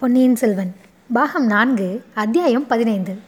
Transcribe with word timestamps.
பொன்னியின் 0.00 0.36
செல்வன் 0.36 0.76
பாகம் 1.12 1.46
நான்கு 1.46 2.04
அத்தியாயம் 2.14 2.66
பதினைந்து. 2.66 3.18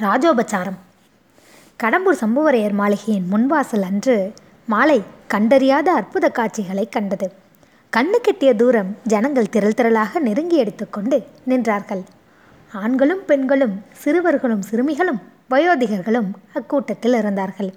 ராஜோபச்சாரம். 0.00 0.76
கடம்பூர் 1.82 2.18
சம்புவரையர் 2.20 2.72
மாளிகையின் 2.72 3.26
முன்வாசல் 3.32 3.80
அன்று 3.80 4.32
மாலை 4.66 5.02
கண்டறியாத 5.28 5.88
அற்புத 5.94 6.28
காட்சிகளை 6.28 6.88
கண்டது. 6.88 7.32
கண்ணு 7.96 8.20
கெட்டிய 8.22 8.54
தூரம் 8.54 8.96
ஜனங்கள் 9.02 9.48
திரள் 9.48 9.76
திரளாக 9.76 10.18
நெருங்கி 10.18 10.56
எடுத்துக்கொண்டு 10.56 11.26
நின்றார்கள். 11.48 12.04
ஆண்களும் 12.72 13.24
பெண்களும் 13.24 13.82
சிறுவர்களும் 13.92 14.62
சிறுமிகளும் 14.62 15.20
வயோதிகர்களும் 15.50 16.30
அக்கூட்டத்தில் 16.54 17.14
இருந்தார்கள். 17.14 17.74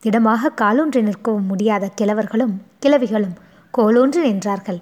திடமாக 0.00 0.48
காலூன்றி 0.48 1.02
நிற்கவும் 1.02 1.46
முடியாத 1.46 1.90
கிழவர்களும் 2.00 2.60
கிழவிகளும் 2.82 3.36
கோலூன்றி 3.78 4.32
நின்றார்கள். 4.32 4.80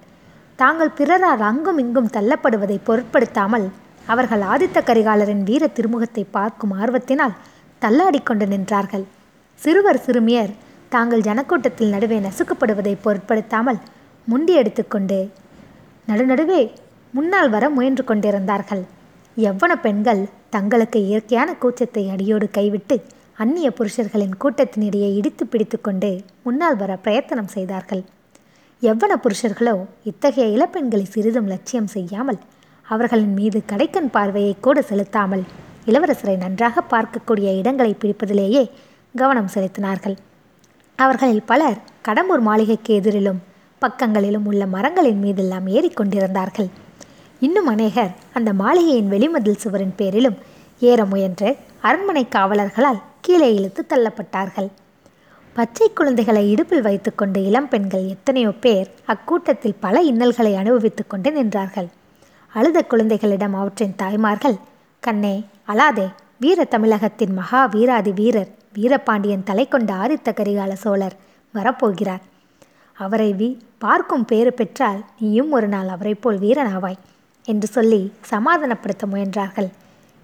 தாங்கள் 0.60 0.96
பிறரால் 0.98 1.42
அங்கும் 1.48 1.78
இங்கும் 1.82 2.12
தள்ளப்படுவதை 2.16 2.76
பொருட்படுத்தாமல் 2.88 3.66
அவர்கள் 4.12 4.42
ஆதித்த 4.52 4.78
கரிகாலரின் 4.88 5.42
வீர 5.48 5.64
திருமுகத்தை 5.76 6.24
பார்க்கும் 6.36 6.74
ஆர்வத்தினால் 6.80 7.34
தள்ளாடிக்கொண்டு 7.82 8.46
நின்றார்கள். 8.52 9.04
சிறுவர் 9.60 10.00
சிறுமியர் 10.04 10.52
தாங்கள் 10.92 11.26
ஜனக்கூட்டத்தில் 11.28 11.92
நடுவே 11.94 12.18
நசுக்கப்படுவதை 12.26 12.94
பொருட்படுத்தாமல் 13.04 13.80
முண்டியடித்துக்கொண்டு 14.28 15.18
நடுநடுவே 16.08 16.62
முன்னால் 17.14 17.50
வர 17.54 17.64
முயன்று 17.76 18.04
கொண்டிருந்தார்கள். 18.04 18.82
எவ்வன 19.36 19.72
பெண்கள் 19.84 20.22
தங்களுக்கு 20.54 20.98
இயற்கையான 21.08 21.50
கூச்சத்தை 21.62 22.04
அடியோடு 22.14 22.46
கைவிட்டு 22.58 22.96
அந்நிய 23.42 23.68
புருஷர்களின் 23.78 24.36
கூட்டத்தினிடையே 24.42 25.08
இடித்து 25.18 25.44
பிடித்து 25.52 25.78
கொண்டு 25.80 26.10
முன்னால் 26.44 26.76
வர 26.82 26.92
பிரயத்தனம் 27.04 27.54
செய்தார்கள். 27.54 28.02
எவ்வன 28.90 29.12
புருஷர்களோ 29.24 29.74
இத்தகைய 30.10 30.44
இளப்பெண்களை 30.54 31.04
சிறிதும் 31.14 31.50
லட்சியம் 31.52 31.86
செய்யாமல் 31.86 32.38
அவர்களின் 32.86 33.34
மீது 33.38 33.58
கடைக்கண் 33.70 34.10
பார்வையை 34.16 34.54
கூட 34.60 34.78
செலுத்தாமல் 34.82 35.44
இளவரசரை 35.86 36.34
நன்றாக 36.42 36.82
பார்க்கக்கூடிய 36.92 37.48
இடங்களை 37.60 37.92
பிடிப்பதிலேயே 37.94 38.62
கவனம் 39.14 39.52
செலுத்தினார்கள். 39.54 40.16
அவர்களில் 40.98 41.46
பலர் 41.50 41.78
கடம்பூர் 42.08 42.44
மாளிகைக்கு 42.48 42.92
எதிரிலும் 43.00 43.40
பக்கங்களிலும் 43.82 44.46
உள்ள 44.50 44.62
மரங்களின் 44.74 45.22
மீதெல்லாம் 45.24 45.66
ஏறிக்கொண்டிருந்தார்கள் 45.76 46.70
இன்னும் 47.40 47.66
அநேகர் 47.66 48.12
அந்த 48.32 48.50
மாளிகையின் 48.62 49.12
வெளிமதில் 49.14 49.62
சுவரின் 49.64 49.96
பேரிலும் 49.96 50.38
ஏற 50.82 51.00
முயன்று 51.04 51.48
அரண்மனை 51.80 52.24
காவலர்களால் 52.36 53.04
கீழே 53.20 53.48
இழுத்து 53.54 53.82
தள்ளப்பட்டார்கள். 53.88 54.70
பச்சை 55.56 55.86
குழந்தைகளை 55.88 56.40
இடுப்பில் 56.52 56.82
வைத்துக்கொண்டு 56.82 57.40
இளம் 57.48 57.68
பெண்கள் 57.68 58.06
எத்தனையோ 58.06 58.52
பேர் 58.64 58.88
அக்கூட்டத்தில் 59.12 59.76
பல 59.80 60.00
இன்னல்களை 60.02 60.52
அனுபவித்துக் 60.56 61.10
கொண்டு 61.10 61.30
நின்றார்கள். 61.30 61.88
அழுத 62.52 62.78
குழந்தைகளிடம் 62.82 63.54
அவற்றின் 63.54 63.94
தாய்மார்கள் 63.96 64.56
கண்ணே 65.02 65.44
அலாதே 65.68 66.06
வீர 66.38 66.64
தமிழகத்தின் 66.64 67.34
மகா 67.34 67.60
வீராதி 67.66 68.12
வீரர் 68.12 68.50
வீரபாண்டியன் 68.72 69.44
தலை 69.44 69.66
கொண்ட 69.68 69.92
ஆதித்த 69.94 70.34
கரிகால 70.40 70.72
சோழர் 70.72 71.16
வரப்போகிறார். 71.54 72.24
அவரை 72.96 73.30
வீ 73.34 73.48
பார்க்கும் 73.78 74.24
பேறு 74.24 74.52
பெற்றால் 74.52 75.00
நீயும் 75.20 75.52
ஒரு 75.52 75.68
நாள் 75.68 75.88
அவரை 75.88 76.14
போல் 76.14 76.38
வீரனாவாய் 76.38 77.00
என்று 77.48 77.70
சொல்லி 77.76 78.02
சமாதானப்படுத்த 78.30 79.06
முயன்றார்கள். 79.12 79.70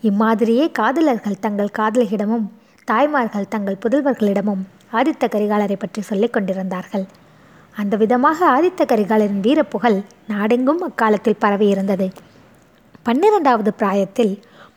இம்மாதிரியே 0.03 0.67
காதலர்கள் 0.73 1.41
தங்கள் 1.41 1.77
காதலியிடமும் 1.79 2.47
தாய்மார்கள் 2.85 3.49
தங்கள் 3.49 3.83
புதல்வர்களிடமும் 3.85 4.63
ஆதித்த 4.93 5.25
கரிகாலரை 5.29 5.77
பற்றி 5.79 6.01
சொல்லிக் 6.01 6.33
கொண்டிருந்தார்கள். 6.33 7.05
அந்த 7.77 7.95
விதமாக 7.97 8.39
ஆதித்த 8.57 8.85
கரிகாலரின் 8.93 9.43
வீரப்புகழ் 9.47 9.99
நாடெங்கும் 10.27 10.83
அக்காலத்தில் 10.89 11.43
பரவியிருந்தது. 11.45 12.09
பன்னிரண்டாவது 13.03 13.71
பிராயத்தில் 13.75 14.33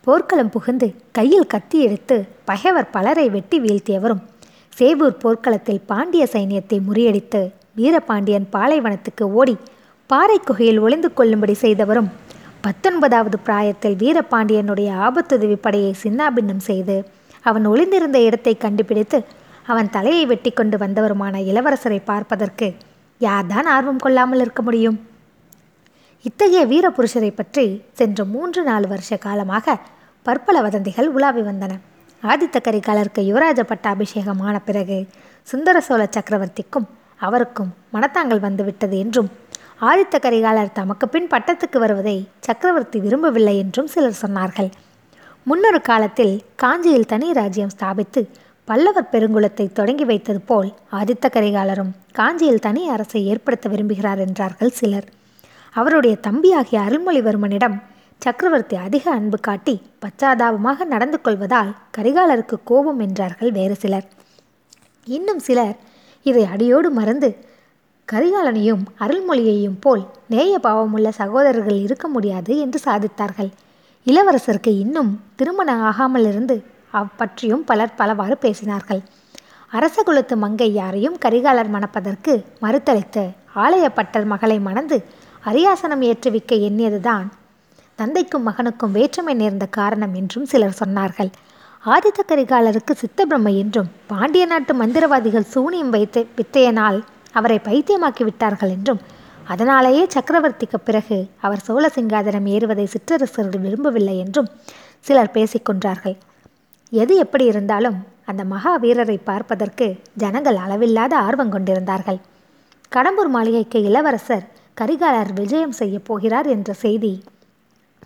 போர்க்களம் 0.08 0.50
புகுந்து 0.50 0.88
கையில் 1.11 1.47
கத்தி 1.47 1.78
எடுத்து 1.80 2.16
பகைவர் 2.45 2.89
பலரை 2.91 3.25
வெட்டி 3.30 3.58
வீழ்த்தியவரும் 3.59 4.23
சேவூர் 4.78 5.18
போர்க்களத்தில் 5.18 5.85
பாண்டிய 5.85 6.23
சைனியத்தை 6.34 6.78
முறியடித்து 6.88 7.41
வீரபாண்டியன் 7.75 8.47
பாலைவனத்துக்கு 8.52 9.25
ஓடி 9.34 9.56
பாறை 10.09 10.38
குகையில் 10.38 10.79
ஒளிந்து 10.79 11.09
கொள்ளும்படி 11.13 11.56
செய்தவரும் 11.62 12.09
பத்தொன்பதாவது 12.62 13.38
பிராயத்தில் 13.40 13.96
வீரபாண்டியனுடைய 13.96 14.90
ஆபத்துதவி 14.97 15.57
படையை 15.62 15.94
சின்னாபின்னம் 16.03 16.63
செய்து 16.69 16.97
அவன் 17.41 17.66
ஒளிந்திருந்த 17.68 18.19
இடத்தை 18.19 18.53
கண்டுபிடித்து 18.57 19.19
அவன் 19.66 19.90
தலையை 19.90 20.24
வெட்டி 20.25 20.51
கொண்டு 20.51 20.78
வந்தவருமான 20.78 21.35
இளவரசரை 21.51 22.00
பார்ப்பதற்கு 22.06 22.68
யார்தான் 23.22 23.68
ஆர்வம் 23.75 24.03
கொள்ளாமல் 24.06 24.41
இருக்க 24.44 24.62
முடியும்? 24.62 24.97
இத்தகைய 26.25 26.63
வீரபுருஷரை 26.72 27.31
பற்றி 27.35 27.66
சென்ற 27.94 28.25
மூன்று 28.34 28.62
நாலு 28.63 28.88
வருஷ 28.88 29.18
காலமாக 29.18 29.75
பற்பல 30.25 30.57
வதந்திகள் 30.62 31.09
உலாவி 31.09 31.41
வந்தன. 31.41 31.73
ஆதித்த 32.23 32.57
கரிகாலருக்கு 32.68 33.22
யுவராஜ 33.29 33.62
பட்டாபிஷேகம் 33.63 34.41
ஆன 34.47 34.56
பிறகு 34.59 34.97
சுந்தர 35.47 35.78
சோழ 35.79 36.02
சக்கரவர்த்திக்கும் 36.16 36.88
அவருக்கும் 37.19 37.72
மனத்தாங்கள் 37.94 38.46
வந்துவிட்டது 38.46 38.97
என்றும் 38.97 39.29
ஆதித்த 39.81 40.16
கரிகாலர் 40.25 40.75
தமக்கு 40.78 41.06
பின் 41.09 41.29
பட்டத்துக்கு 41.31 41.78
வருவதை 41.78 42.18
சக்கரவர்த்தி 42.40 43.00
விரும்பவில்லை 43.00 43.56
என்றும் 43.57 43.88
சிலர் 43.88 44.22
சொன்னார்கள். 44.22 44.69
முன்னொரு 45.46 45.79
காலத்தில் 45.81 46.34
காஞ்சியில் 46.56 47.09
தனி 47.13 47.29
ராஜ்யம் 47.34 47.73
ஸ்தாபித்து 47.75 48.22
பல்லவர் 48.68 49.09
பெருங்குலத்தை 49.12 49.66
தொடங்கி 49.72 50.06
வைத்தது 50.09 50.41
போல் 50.41 50.69
ஆதித்த 50.91 51.25
கரிகாலரும் 51.29 51.90
காஞ்சியில் 52.12 52.62
தனி 52.66 52.81
அரசை 52.90 53.22
ஏற்படுத்த 53.31 53.69
விரும்புகிறார் 53.69 54.22
என்றார்கள் 54.25 54.78
சிலர். 54.79 55.07
அவருடைய 55.75 56.16
தம்பியாகிய 56.28 56.78
அருள்மொழிவர்மனிடம் 56.88 57.75
சக்கரவர்த்தி 58.22 58.75
அதிக 58.75 59.06
அன்பு 59.12 59.38
காட்டி 59.40 59.75
பச்சாதாபமாக 60.03 60.85
நடந்து 60.85 61.18
கொள்வதால் 61.22 61.72
கரிகாலருக்கு 61.97 62.57
கோபம் 62.63 63.00
என்றார்கள் 63.00 63.52
வேறு 63.52 63.75
சிலர். 63.75 64.07
இன்னும் 65.07 65.40
சிலர் 65.40 65.75
இதை 66.25 66.44
அடியோடு 66.46 66.91
மறந்து 66.91 67.29
கரிகாலனையும் 68.07 68.84
அருள்மொழியையும் 69.00 69.79
போல் 69.79 70.03
நேய 70.28 70.53
பாவமுள்ள 70.63 71.09
சகோதரர்கள் 71.22 71.79
இருக்க 71.85 72.07
முடியாது 72.07 72.53
என்று 72.57 72.79
சாதித்தார்கள். 72.85 73.52
இளவரசருக்கு 74.07 74.72
இன்னும் 74.85 75.12
திருமணம் 75.35 75.84
ஆகாமல் 75.90 76.28
இருந்து 76.31 76.56
பற்றியும் 77.19 77.63
பலர் 77.63 77.95
பலவாறு 77.95 78.37
பேசினார்கள். 78.41 79.01
அரச 79.71 79.97
குலத்து 80.03 80.35
மங்கை 80.37 80.73
யாரையும் 80.73 81.17
கரிகாலர் 81.25 81.71
மணப்பதற்கு 81.75 82.33
மறுத்தளித்து 82.61 83.23
ஆலயப்பட்டர் 83.63 84.25
மகளை 84.25 84.59
மணந்து 84.59 84.97
அரியாசனம் 85.45 86.03
ஏற்றுவிக்க 86.09 86.51
எண்ணியதுதான் 86.67 87.25
தந்தைக்கும் 87.95 88.45
மகனுக்கும் 88.49 88.91
வேற்றுமை 88.91 89.33
நேர்ந்த 89.33 89.65
காரணம் 89.65 90.13
என்றும் 90.13 90.45
சிலர் 90.45 90.79
சொன்னார்கள். 90.79 91.31
ஆதித்த 91.85 92.21
கரிகாலருக்கு 92.27 92.93
சித்தபிரமை 93.01 93.53
என்றும் 93.57 93.89
பாண்டிய 94.07 94.45
நாட்டு 94.45 94.73
மந்திரவாதிகள் 94.73 95.51
சூனியம் 95.53 95.89
வைத்து 95.89 96.21
வித்தையனால் 96.37 96.99
அவரை 97.31 97.59
பைத்தியமாக்கி 97.63 98.23
விட்டார்கள் 98.23 98.69
என்றும் 98.69 99.01
அதனாலேயே 99.47 100.03
சக்கரவர்த்திக்கு 100.15 100.79
பிறகு 100.85 101.17
அவர் 101.41 101.59
சோழ 101.59 101.89
சிங்காதனம் 101.95 102.47
ஏறுவதை 102.55 102.85
சிற்றரசர்கள் 102.85 103.65
விரும்பவில்லை 103.65 104.17
என்றும் 104.17 104.49
சிலர் 104.99 105.33
பேசிக்கொண்டார்கள் 105.33 106.15
எது 107.01 107.13
எப்படி 107.17 107.45
இருந்தாலும் 107.51 107.95
அந்த 108.29 108.41
மகா 108.51 108.71
வீரரை 108.83 109.15
பார்ப்பதற்கு 109.29 109.85
ஜனங்கள் 110.21 110.57
அளவில்லாத 110.65 111.13
ஆர்வம் 111.27 111.53
கொண்டிருந்தார்கள். 111.55 112.19
கடம்பூர் 112.95 113.31
மாளிகைக்கு 113.35 113.79
இளவரசர் 113.81 114.45
கரிகாலர் 114.81 115.31
விஜயம் 115.39 115.75
செய்ய 115.79 115.95
போகிறார் 115.99 116.47
என்ற 116.55 116.73
செய்தி 116.83 117.13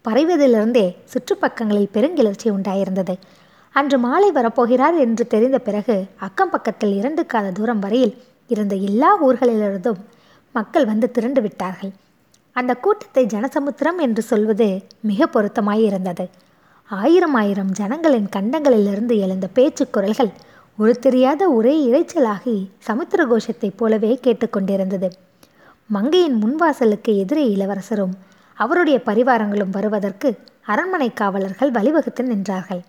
பறைவதிலிருந்தே 0.07 0.85
சுற்றுப்பக்கங்களில் 1.13 1.93
பெருங்கிளர்ச்சி 1.95 2.47
உண்டாயிருந்தது. 2.55 3.15
அன்று 3.75 3.97
மாலை 3.99 4.31
வரப்போகிறார் 4.31 4.97
என்று 5.05 5.23
தெரிந்த 5.27 5.57
பிறகு 5.59 5.95
அக்கம் 6.27 6.49
பக்கத்தில் 6.49 6.93
இரண்டு 6.99 7.23
கால 7.25 7.45
தூரம் 7.51 7.79
வரையில் 7.79 8.15
இருந்த 8.49 8.75
எல்லா 8.89 9.11
ஊர்களிலிருந்தும் 9.27 10.01
மக்கள் 10.55 10.85
வந்து 10.85 11.07
திரண்டு 11.11 11.41
விட்டார்கள். 11.41 11.93
அந்த 12.55 12.73
கூட்டத்தை 12.75 13.25
ஜனசமுத்திரம் 13.25 13.99
என்று 14.05 14.21
சொல்வது 14.31 14.67
மிக 15.01 15.29
பொருத்தமாயிருந்தது. 15.33 16.25
ஆயிரம் 16.89 17.33
ஆயிரம் 17.33 17.71
ஜனங்களின் 17.71 18.29
கண்டங்களிலிருந்து 18.35 19.19
எழுந்த 19.19 19.47
பேச்சு 19.47 19.89
குரல்கள் 19.89 20.29
ஒரு 20.77 20.99
தெரியாத 20.99 21.49
ஒரே 21.49 21.91
இறைச்சலாகி 21.91 22.67
சமுத்திர 22.79 23.25
கோஷத்தைப் 23.25 23.77
போலவே 23.77 24.19
கேட்டுக்கொண்டிருந்தது 24.23 25.09
மங்கையின் 25.87 26.43
முன்வாசலுக்கு 26.43 27.17
எதிரே 27.17 27.49
இளவரசரும் 27.49 28.11
அவருடைய 28.53 29.01
பரிவாரங்களும் 29.05 29.69
வருவதற்கு 29.69 30.39
அரண்மனை 30.61 31.13
காவலர்கள் 31.13 31.71
வழிவகுத்து 31.71 32.21
நின்றார்கள். 32.21 32.81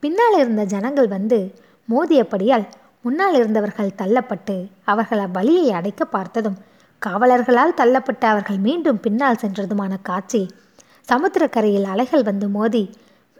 பின்னால் 0.00 0.38
இருந்த 0.38 0.64
ஜனங்கள் 0.64 1.08
வந்து 1.08 1.54
மோதியபடியால் 1.88 2.66
முன்னால் 3.02 3.34
இருந்தவர்கள் 3.34 3.90
தள்ளப்பட்டு 4.02 4.70
அவர்கள் 4.84 5.18
அவ்வழியை 5.18 5.68
அடைக்க 5.68 6.04
பார்த்ததும் 6.04 6.56
காவலர்களால் 7.06 7.74
தள்ளப்பட்ட 7.76 8.24
அவர்கள் 8.24 8.58
மீண்டும் 8.58 9.00
பின்னால் 9.00 9.36
சென்றதுமான 9.42 9.96
காட்சி 10.02 10.50
சமுத்திரக்கரையில் 11.12 11.84
அலைகள் 11.84 12.22
வந்து 12.22 12.48
மோதி 12.48 12.90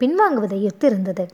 பின்வாங்குவதை 0.00 0.59
ஒத்திருந்தது 0.69 1.29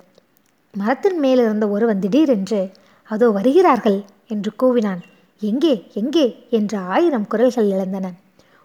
மரத்தின் 0.75 1.19
மேலிருந்த 1.19 1.69
ஒருவன் 1.69 1.99
திடீரென்று 1.99 2.71
அதோ 3.09 3.31
வருகிறார்கள் 3.31 4.05
என்று 4.27 4.51
கூவினான். 4.63 5.03
எங்கே 5.43 5.91
எங்கே? 5.95 6.47
என்று 6.51 6.79
ஆயிரம் 6.79 7.27
குரல்கள் 7.27 7.69
எழுந்தன. 7.69 8.13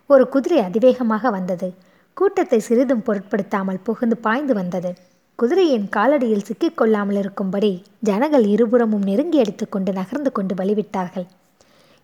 ஒரு 0.09 0.29
குதிரை 0.29 0.59
அதிவேகமாக 0.59 1.29
வந்தது. 1.29 1.73
கூட்டத்தை 2.13 2.59
சிறிதும் 2.59 3.03
பொருட்படுத்தாமல் 3.03 3.83
புகுந்து 3.83 4.17
பாய்ந்து 4.17 4.53
வந்தது. 4.53 4.91
குதிரையின் 5.39 5.89
காலடியில் 5.95 6.47
சிக்கிக்கொள்ளாமல் 6.49 7.17
இருக்கும்படி 7.17 7.83
ஜனங்கள் 7.99 8.45
இருபுறமும் 8.45 9.01
நெருங்கி 9.01 9.37
எடுத்துக்கொண்டு 9.37 9.93
நகர்ந்து 9.93 10.31
கொண்டு 10.31 10.55
வழிவிட்டார்கள். 10.55 11.27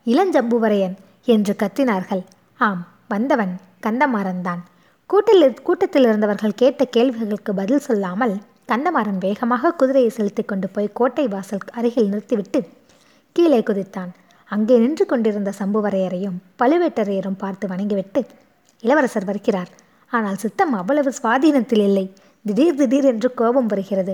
இளஞ்சம்புவரையன் 0.06 0.96
என்று 1.26 1.56
கத்தினார்கள். 1.60 2.24
ஆம் 2.60 2.88
வந்தவன் 3.08 3.54
கந்தமாறன்தான். 3.84 4.62
கூட்டில் 5.10 5.46
கூட்டத்தில் 5.68 6.08
இருந்தவர்கள் 6.08 6.56
கேட்ட 6.62 6.84
கேள்விகளுக்கு 6.96 7.52
பதில் 7.60 7.84
சொல்லாமல் 7.86 8.34
கந்தமாறன் 8.70 9.20
வேகமாக 9.26 9.72
குதிரையை 9.80 10.12
செலுத்தி 10.16 10.44
கொண்டு 10.44 10.68
போய் 10.76 10.88
கோட்டை 11.00 11.26
வாசல் 11.34 11.62
அருகில் 11.80 12.10
நிறுத்திவிட்டு 12.12 12.60
கீழே 13.36 13.60
குதித்தான். 13.70 14.12
அங்கே 14.52 14.76
நின்று 14.84 15.06
கொண்டிருந்த 15.12 15.52
சம்புவரையரையும் 15.60 16.38
பழுவேட்டரையரும் 16.62 17.40
பார்த்து 17.44 17.66
வணங்கிவிட்டு 17.74 18.22
இளவரசர் 18.84 19.30
வருகிறார். 19.30 19.72
ஆனால் 20.14 20.42
சித்தம் 20.44 20.74
அவ்வளவு 20.82 21.12
சுவாதீனத்தில் 21.20 21.86
இல்லை. 21.90 22.06
திடீர் 22.46 22.80
திடீர் 22.82 23.10
என்று 23.14 23.32
கோபம் 23.42 23.72
வருகிறது. 23.74 24.14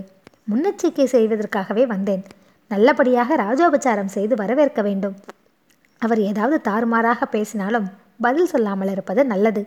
முன்னெச்சரிக்கை 0.52 1.10
செய்வதற்காகவே 1.16 1.86
வந்தேன். 1.96 2.24
நல்லபடியாக 2.72 3.36
ராஜோபச்சாரம் 3.46 4.14
செய்து 4.18 4.36
வரவேற்க 4.42 4.82
வேண்டும். 4.90 5.16
அவர் 6.02 6.22
ஏதாவது 6.30 6.58
தாறுமாறாக 6.70 7.26
பேசினாலும் 7.36 7.90
பதில் 8.26 8.52
சொல்லாமல் 8.56 8.92
இருப்பது 8.96 9.22
நல்லது 9.34 9.64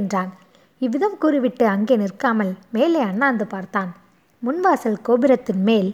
என்றான். 0.00 0.30
இவ்விதம் 0.80 1.16
கூறிவிட்டு 1.22 1.64
அங்கே 1.74 1.94
நிற்காமல் 2.02 2.52
மேலே 2.74 3.00
அண்ணாந்து 3.10 3.44
பார்த்தான். 3.54 3.90
முன்வாசல் 4.42 4.98
கோபுரத்தின் 5.06 5.62
மேல் 5.68 5.88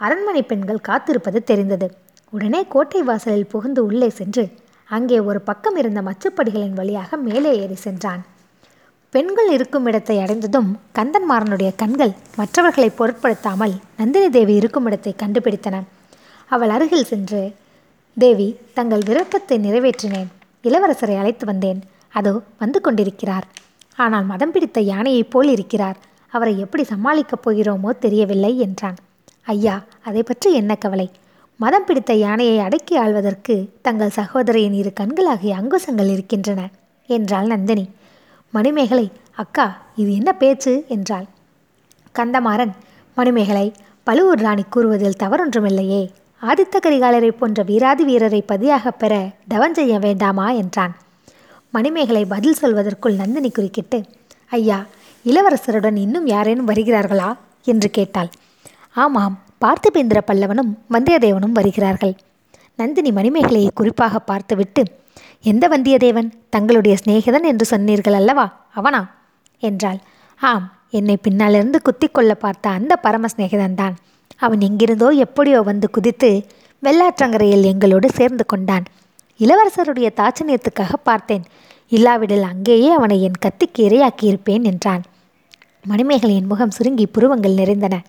அரண்மனை 0.00 0.42
பெண்கள் 0.50 0.86
காத்திருப்பது 0.88 1.38
தெரிந்தது. 1.50 1.86
உடனே 2.32 2.60
கோட்டை 2.74 3.00
வாசலில் 3.08 3.50
புகுந்து 3.52 3.80
உள்ளே 3.88 4.08
சென்று 4.18 4.44
அங்கே 4.88 5.18
ஒரு 5.28 5.40
பக்கம் 5.48 5.76
இருந்த 5.80 6.00
மச்சுப்படிகளின் 6.08 6.78
வழியாக 6.80 7.16
மேலே 7.26 7.52
ஏறி 7.62 7.78
சென்றான். 7.86 8.22
பெண்கள் 9.14 9.50
இருக்கும் 9.56 9.86
இடத்தை 9.90 10.16
அடைந்ததும் 10.22 10.70
கந்தன்மாறனுடைய 10.98 11.70
கண்கள் 11.82 12.14
மற்றவர்களை 12.38 12.88
பொருட்படுத்தாமல் 13.00 13.74
நந்தினி 14.00 14.28
தேவி 14.36 14.54
இருக்கும் 14.60 14.86
இடத்தை 14.90 15.12
கண்டுபிடித்தன. 15.22 15.76
அவள் 16.50 16.72
அருகில் 16.76 17.10
சென்று 17.12 17.42
தேவி 18.16 18.48
தங்கள் 18.78 19.04
விருப்பத்தை 19.10 19.58
நிறைவேற்றினேன். 19.66 20.30
இளவரசரை 20.64 21.16
அழைத்து 21.22 21.44
வந்தேன். 21.52 21.80
அதோ 22.18 22.34
வந்து 22.62 22.78
கொண்டிருக்கிறார். 22.80 23.46
ஆனால் 23.96 24.24
மதம் 24.24 24.50
பிடித்த 24.50 24.80
யானையைப் 24.80 25.30
போல் 25.30 25.48
இருக்கிறார். 25.48 25.96
அவரை 26.28 26.58
எப்படி 26.58 26.84
சமாளிக்கப் 26.84 27.44
போகிறோமோ 27.44 27.90
தெரியவில்லை 27.98 28.58
என்றான். 28.58 28.96
ஐயா 29.42 29.82
அதை 30.04 30.22
பற்றி 30.22 30.52
என்ன 30.52 30.74
கவலை? 30.74 31.10
மதம் 31.56 31.84
பிடித்த 31.84 32.12
யானையை 32.14 32.58
அடக்கி 32.58 32.96
ஆள்வதற்கு 32.96 33.70
தங்கள் 33.82 34.08
சகோதரியின் 34.08 34.72
இரு 34.72 34.92
கண்களாகிய 35.00 35.52
அங்குசங்கள் 35.60 36.10
இருக்கின்றன 36.12 36.70
என்றாள் 37.06 37.46
நந்தினி. 37.46 37.88
மணிமேகலை 38.50 39.10
அக்கா 39.36 39.66
இது 39.96 40.14
என்ன 40.14 40.32
பேச்சு? 40.32 40.84
என்றாள். 40.88 41.24
கந்தமாறன் 42.14 42.72
மணிமேகலை 43.14 43.72
பழுவூர் 44.04 44.40
ராணி 44.40 44.64
கூறுவதில் 44.70 45.20
தவறொன்றுமில்லையே. 45.22 46.02
ஆதித்த 46.42 46.76
கரிகாலரை 46.82 47.30
போன்ற 47.30 47.62
வீராதி 47.62 48.04
வீரரை 48.04 48.42
பதியாக 48.42 48.90
பெற 48.90 49.30
தவஞ்செய்ய 49.50 49.98
வேண்டாமா? 49.98 50.50
என்றான். 50.50 50.94
மணிமேகலை 51.74 52.24
பதில் 52.24 52.58
சொல்வதற்குள் 52.62 53.16
நந்தினி 53.16 53.50
குறுக்கிட்டு 53.50 53.98
ஐயா 54.48 54.78
இளவரசருடன் 55.24 55.96
இன்னும் 55.96 56.26
யாரேனும் 56.26 56.68
வருகிறார்களா? 56.68 57.28
என்று 57.64 57.88
கேட்டாள். 57.90 58.30
ஆமாம் 58.94 59.34
பார்த்திபேந்திர 59.60 60.18
பல்லவனும் 60.26 60.70
வந்தியத்தேவனும் 60.90 61.56
வருகிறார்கள். 61.58 62.14
நந்தினி 62.76 63.10
மணிமேகலையை 63.10 63.68
குறிப்பாக 63.74 64.18
பார்த்துவிட்டு 64.18 64.82
எந்த 65.42 65.64
வந்தியத்தேவன்? 65.68 66.30
தங்களுடைய 66.48 66.94
சிநேகிதன் 67.04 67.48
என்று 67.50 67.64
சொன்னீர்கள் 67.64 68.12
அல்லவா? 68.12 68.46
அவனா? 68.74 69.02
என்றாள். 69.62 70.00
ஆம் 70.40 70.66
என்னை 70.90 71.16
பின்னாலிருந்து 71.16 71.80
குத்தி 71.82 72.08
கொள்ள 72.08 72.34
பார்த்த 72.34 72.76
அந்த 72.78 72.96
பரம 72.96 73.26
சிநேகிதன்தான் 73.36 73.94
அவன் 74.36 74.60
எங்கிருந்தோ 74.60 75.08
எப்படியோ 75.24 75.60
வந்து 75.62 75.88
குதித்து 75.90 76.30
வெள்ளாற்றங்கரையில் 76.82 77.70
எங்களோடு 77.72 78.08
சேர்ந்து 78.10 78.46
கொண்டான். 78.46 78.86
இளவரசருடைய 79.38 80.08
தாட்சணியத்துக்காக 80.16 80.92
பார்த்தேன். 81.02 81.44
இல்லாவிடில் 81.88 82.42
அங்கேயே 82.42 82.90
அவனை 82.90 83.22
என் 83.22 83.40
கத்திக்கு 83.40 83.78
இரையாக்கியிருப்பேன் 83.78 84.62
என்றான். 84.62 85.02
மணிமேகலையின் 85.88 86.46
முகம் 86.46 86.70
சுருங்கி 86.70 87.06
புருவங்கள் 87.06 87.52
நிறைந்தன. 87.52 88.02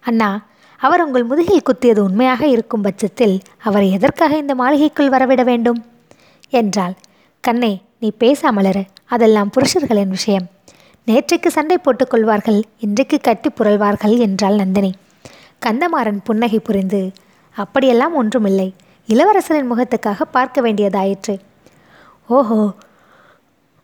அண்ணா 0.00 0.44
அவர் 0.76 1.02
உங்கள் 1.02 1.24
முதுகில் 1.24 1.62
குத்தியது 1.62 1.98
உண்மையாக 1.98 2.46
இருக்கும் 2.46 2.82
பட்சத்தில் 2.82 3.40
அவரை 3.58 3.90
எதற்காக 3.90 4.36
இந்த 4.36 4.54
மாளிகைக்குள் 4.54 5.08
வரவிட 5.08 5.44
வேண்டும்? 5.44 5.84
என்றாள். 6.50 6.94
கண்ணே 7.40 7.82
நீ 8.00 8.12
பேசாமலரு 8.20 8.84
அதெல்லாம் 9.04 9.50
புருஷர்களின் 9.50 10.08
விஷயம். 10.08 10.46
நேற்றைக்கு 11.06 11.46
சண்டை 11.46 11.78
போட்டுக்கொள்வார்கள் 11.78 12.62
இன்றைக்கு 12.78 13.20
கட்டி 13.20 13.48
புரள்வார்கள் 13.48 14.18
என்றாள் 14.18 14.54
நந்தினி. 14.54 14.92
கந்தமாறன் 15.66 16.20
புன்னகை 16.24 16.58
புரிந்து 16.58 17.10
அப்படியெல்லாம் 17.52 18.14
ஒன்றுமில்லை. 18.14 18.74
இளவரசரின் 19.08 19.70
முகத்துக்காக 19.72 20.26
பார்க்க 20.36 20.60
வேண்டியதாயிற்று. 20.66 21.34
ஓஹோ 22.28 22.58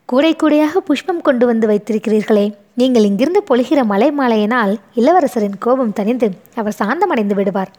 கூடை 0.08 0.32
கூடையாக 0.34 0.80
புஷ்பம் 0.88 1.24
கொண்டு 1.26 1.44
வந்து 1.50 1.66
வைத்திருக்கிறீர்களே. 1.70 2.46
நீங்கள் 2.80 3.06
இங்கிருந்து 3.08 3.40
பொழிகிற 3.50 3.80
மலை 3.92 4.08
மாலையினால் 4.18 4.72
இளவரசரின் 5.00 5.56
கோபம் 5.64 5.96
தணிந்து 5.98 6.28
அவர் 6.60 6.78
சாந்தமடைந்து 6.80 7.34
விடுவார். 7.38 7.72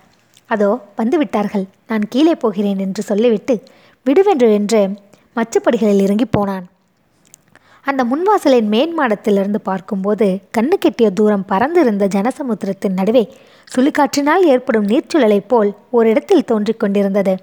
அதோ 0.54 0.70
வந்து 1.00 1.16
விட்டார்கள். 1.22 1.66
நான் 1.92 2.06
கீழே 2.14 2.36
போகிறேன் 2.44 2.82
என்று 2.86 3.04
சொல்லிவிட்டு 3.12 3.56
விடுவென்று 4.06 4.50
என்று 4.60 4.82
மச்சுப்படிகளில் 5.38 6.04
இறங்கி 6.06 6.28
போனான். 6.38 6.66
அந்த 7.86 8.02
முன்வாசலின் 8.12 8.70
மேன் 8.74 8.94
மாடத்திலிருந்து 9.00 9.60
பார்க்கும்போது 9.70 10.28
கண்ணு 10.56 10.76
கெட்டிய 10.84 11.08
தூரம் 11.20 11.46
பறந்திருந்த 11.52 12.06
ஜனசமுத்திரத்தின் 12.16 12.98
நடுவே 13.00 13.24
சுழிக்காற்றினால் 13.76 14.44
ஏற்படும் 14.44 14.88
நீர்ச்சுழலைப் 14.88 15.48
போல் 15.48 15.76
ஓரிடத்தில் 15.90 16.46
தோன்றிக் 16.46 16.80
கொண்டிருந்தது. 16.80 17.38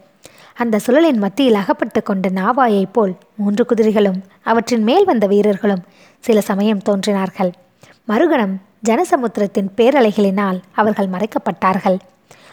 அந்த 0.55 0.78
சுழலின் 0.87 1.17
மத்தியில் 1.17 1.55
அகப்பட்டு 1.55 2.02
கொண்ட 2.02 2.28
நாவாயைப் 2.28 2.93
போல் 2.93 3.14
மூன்று 3.37 3.67
குதிரைகளும் 3.67 4.23
அவற்றின் 4.43 4.82
மேல் 4.82 5.05
வந்த 5.05 5.26
வீரர்களும் 5.26 5.82
சில 6.19 6.40
சமயம் 6.40 6.82
தோன்றினார்கள். 6.82 7.50
மறுகணம் 8.08 8.55
ஜனசமுத்திரத்தின் 8.88 9.69
பேரலைகளினால் 9.76 10.58
அவர்கள் 10.73 11.06
மறைக்கப்பட்டார்கள். 11.06 11.99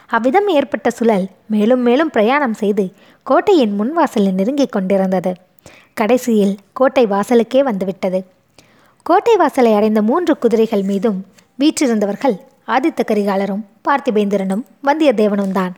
அவ்விதம் 0.07 0.47
ஏற்பட்ட 0.47 0.89
சுழல் 0.89 1.27
மேலும் 1.45 1.79
மேலும் 1.79 2.09
பிரயாணம் 2.09 2.53
செய்து 2.53 2.91
கோட்டையின் 3.23 3.75
முன்வாசலில் 3.79 4.33
நெருங்கிக் 4.33 4.71
கொண்டிருந்தது. 4.71 5.33
கடைசியில் 5.93 6.55
கோட்டை 6.73 7.05
வாசலுக்கே 7.05 7.59
வந்துவிட்டது. 7.59 8.25
கோட்டை 9.03 9.35
வாசலை 9.35 9.73
அடைந்த 9.73 10.01
மூன்று 10.01 10.37
குதிரைகள் 10.37 10.81
மீதும் 10.81 11.25
வீற்றிருந்தவர்கள் 11.59 12.35
ஆதித்த 12.67 13.01
கரிகாலரும் 13.07 13.63
பார்த்திபேந்திரனும் 13.87 14.63
வந்தியத்தேவனும் 14.87 15.51
தான். 15.51 15.73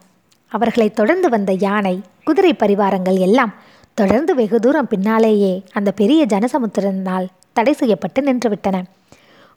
அவர்களை 0.51 0.89
தொடர்ந்து 0.91 1.29
வந்த 1.29 1.51
யானை 1.53 2.01
குதிரை 2.23 2.51
பரிவாரங்கள் 2.53 3.17
எல்லாம் 3.19 3.53
தொடர்ந்து 3.93 4.35
வெகு 4.35 4.59
தூரம் 4.59 4.87
பின்னாலேயே 4.87 5.63
அந்த 5.73 5.91
பெரிய 5.91 6.25
ஜனசமுத்திரனால் 6.25 7.25
தடை 7.53 7.73
செய்யப்பட்டு 7.73 8.21
நின்றுவிட்டன. 8.21 8.83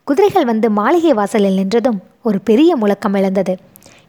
குதிரைகள் 0.05 0.45
வந்து 0.45 0.71
மாளிகை 0.71 1.13
வாசலில் 1.13 1.59
நின்றதும் 1.61 1.99
ஒரு 2.23 2.41
பெரிய 2.41 2.77
முழக்கம் 2.77 3.15
எழுந்தது. 3.15 3.55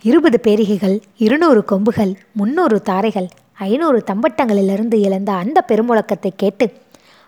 இருபது 0.01 0.39
பேரிகைகள் 0.43 0.97
இருநூறு 1.17 1.65
கொம்புகள் 1.65 2.13
முன்னூறு 2.31 2.81
தாரைகள் 2.81 3.27
ஐநூறு 3.53 4.03
தம்பட்டங்களிலிருந்து 4.11 4.97
எழுந்த 5.01 5.31
அந்த 5.33 5.63
பெருமுழக்கத்தை 5.67 6.31
கேட்டு 6.35 6.67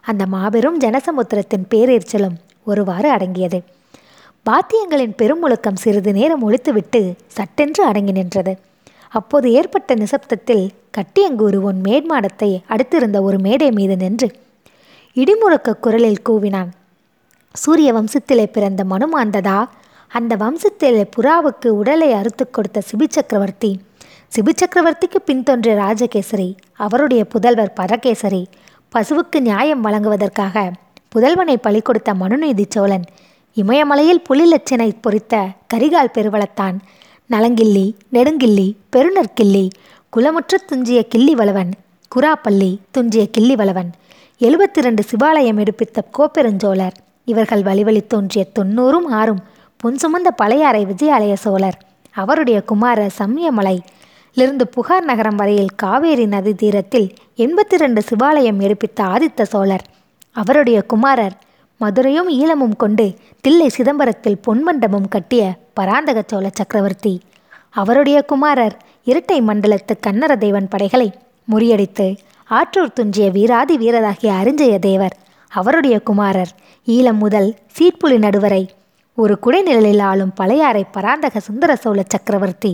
அந்த 0.01 0.25
மாபெரும் 0.25 0.79
ஜனசமுத்திரத்தின் 0.79 1.67
பேரெரிச்சலும் 1.69 2.37
ஒருவாறு 2.63 3.09
அடங்கியது. 3.11 3.61
பாத்தியங்களின் 4.45 5.13
பெருமுழக்கம் 5.17 5.75
சிறிது 5.75 6.13
நேரம் 6.13 6.43
ஒழித்துவிட்டு 6.45 7.13
சட்டென்று 7.27 7.81
அடங்கி 7.85 8.11
நின்றது. 8.11 8.53
அப்போது 9.09 9.51
ஏற்பட்ட 9.51 9.95
நிசப்தத்தில் 9.95 10.63
கட்டியங்குருவன் 10.97 11.79
மேட்மாடத்தை 11.83 12.49
அடுத்திருந்த 12.69 13.21
ஒரு 13.21 13.39
மேடை 13.39 13.71
மீது 13.71 13.97
நின்று 13.97 14.29
இடிமுழக்க 15.15 15.77
குரலில் 15.79 16.23
கூவினான். 16.29 16.71
சூரிய 17.55 17.93
வம்சத்திலே 17.93 18.45
பிறந்த 18.45 18.83
மனுமாந்ததா? 18.83 19.59
அந்த 20.11 20.35
வம்சத்திலே 20.35 21.03
புறாவுக்கு 21.15 21.67
உடலை 21.67 22.11
அறுத்து 22.13 22.49
கொடுத்த 22.49 22.81
சிபி 22.91 23.07
சக்கரவர்த்தி? 23.09 23.71
சிபி 24.35 24.53
சக்கரவர்த்திக்கு 24.55 25.19
பின்தொன்றிய 25.25 25.75
ராஜகேசரி 25.75 26.49
அவருடைய 26.75 27.23
புதல்வர் 27.33 27.77
பரகேசரி 27.79 28.43
பசுவுக்கு 28.95 29.39
நியாயம் 29.39 29.81
வழங்குவதற்காக 29.81 30.71
புதல்வனை 31.15 31.55
பலி 31.55 31.81
கொடுத்த 31.81 32.13
மனுநீதி 32.13 32.65
சோழன் 32.69 33.05
இமயமலையில் 33.57 34.21
புலிலச்சினை 34.29 34.89
பொறித்த 35.01 35.35
கரிகால் 35.73 36.13
பெருவளத்தான். 36.13 36.77
நலங்கிள்ளி 37.29 37.95
நெடுங்கிள்ளி 38.09 38.75
பெருநற்கிள்ளி 38.95 39.69
குலமுற்ற 40.09 40.57
துஞ்சிய 40.67 41.03
கிள்ளி 41.03 41.35
வளவன் 41.35 41.71
குராப்பள்ளி 42.11 42.79
துஞ்சிய 42.91 43.25
கிள்ளி 43.29 43.55
வளவன் 43.55 43.91
எழுபத்தி 44.41 44.81
ரெண்டு 44.81 45.03
சிவாலயம் 45.03 45.57
எடுப்பித்த 45.57 46.03
கோப்பெருஞ்சோழர் 46.17 46.95
இவர்கள் 47.23 47.63
வழிவழி 47.63 48.07
தோன்றிய 48.07 48.43
தொன்னூறும் 48.59 49.07
ஆறும் 49.11 49.41
பொன் 49.77 49.99
சுமந்த 50.03 50.29
பழையாறை 50.35 50.85
விஜயாலய 50.85 51.33
சோழர் 51.33 51.77
அவருடைய 52.11 52.63
குமாரர் 52.63 53.13
சம்யமலை 53.19 53.77
லிருந்து 54.37 54.67
புகார் 54.67 55.05
நகரம் 55.05 55.35
வரையில் 55.35 55.75
காவேரி 55.75 56.25
நதி 56.25 56.53
தீரத்தில் 56.53 57.07
எண்பத்தி 57.37 57.75
ரெண்டு 57.77 58.01
சிவாலயம் 58.01 58.59
எடுப்பித்த 58.59 59.03
ஆதித்த 59.03 59.41
சோழர் 59.43 59.85
அவருடைய 60.31 60.81
குமாரர் 60.81 61.35
மதுரையும் 61.81 62.29
ஈழமும் 62.39 62.75
கொண்டு 62.77 63.05
தில்லை 63.41 63.67
சிதம்பரத்தில் 63.77 64.41
பொன்மண்டபம் 64.47 65.07
கட்டிய 65.09 65.43
பராந்தக 65.73 66.19
சோழ 66.27 66.45
சக்கரவர்த்தி. 66.53 67.13
அவருடைய 67.81 68.17
குமாரர் 68.21 68.75
இரட்டை 69.03 69.37
மண்டலத்து 69.41 69.93
கன்னர 70.07 70.31
தேவன் 70.37 70.67
படைகளை 70.67 71.07
முறியடித்து 71.51 72.07
ஆற்றூர் 72.49 72.93
துஞ்சிய 72.93 73.27
வீராதி 73.29 73.75
வீரராகிய 73.77 74.31
அரிஞ்சய 74.41 74.75
தேவர் 74.79 75.15
அவருடைய 75.51 75.95
குமாரர் 75.99 76.51
ஈழம் 76.87 77.21
முதல் 77.23 77.49
சீட்புலி 77.75 78.17
நடுவரை 78.25 78.63
ஒரு 79.17 79.33
குடைநிழலில் 79.45 80.03
ஆளும் 80.09 80.35
பழையாறை 80.35 80.83
பராந்தக 80.91 81.39
சுந்தர 81.39 81.71
சோழ 81.75 81.99
சக்கரவர்த்தி. 82.07 82.73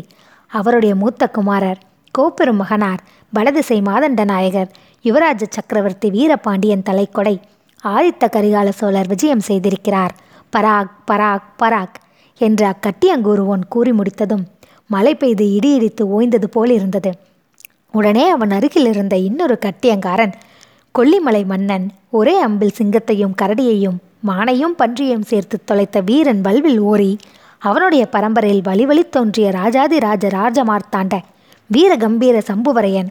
அவருடைய 0.52 0.94
மூத்த 0.96 1.24
குமாரர் 1.28 1.80
கோப்பெரும் 2.18 2.62
மகனார் 2.62 3.02
வலதிசை 3.34 3.78
மாதண்ட 3.82 4.22
நாயகர் 4.24 4.72
யுவராஜ 5.06 5.42
சக்கரவர்த்தி 5.50 6.08
வீரபாண்டியன் 6.10 6.88
தலைக்கொடை 6.90 7.36
ஆதித்த 7.84 8.26
கரிகால 8.32 8.70
சோழர் 8.70 9.08
விஜயம் 9.08 9.46
செய்திருக்கிறார். 9.48 10.14
பராக் 10.58 10.94
பராக் 11.12 11.48
பராக் 11.64 11.98
என்று 12.42 12.66
அக்கட்டியங்கூறுவோன் 12.68 13.64
கூறி 13.70 13.92
முடித்ததும் 13.92 14.48
மழை 14.90 15.16
பெய்து 15.16 15.54
இடி 15.54 15.74
இடித்து 15.74 16.04
ஓய்ந்தது 16.08 16.46
போல் 16.46 16.70
இருந்தது 16.70 17.12
உடனே 17.92 18.30
அவன் 18.30 18.52
அருகில் 18.52 18.86
இருந்த 18.86 19.18
இன்னொரு 19.18 19.58
கட்டியங்காரன் 19.66 20.34
கொல்லிமலை 20.96 21.46
மன்னன் 21.46 21.90
ஒரே 22.10 22.46
அம்பில் 22.46 22.78
சிங்கத்தையும் 22.78 23.36
கரடியையும் 23.42 23.98
மானையும் 24.28 24.76
பன்றியையும் 24.78 25.28
சேர்த்து 25.28 25.58
தொலைத்த 25.66 26.02
வீரன் 26.02 26.42
வல்வில் 26.42 26.80
ஓரி 26.80 27.18
அவனுடைய 27.60 28.06
பரம்பரையில் 28.06 28.66
வழிவழி 28.68 29.10
தோன்றிய 29.10 29.52
ராஜாதி 29.52 30.00
ராஜ 30.00 30.28
ராஜமார்த்தாண்ட 30.28 31.16
வீர 31.70 31.96
கம்பீர 31.96 32.42
சம்புவரையன் 32.48 33.10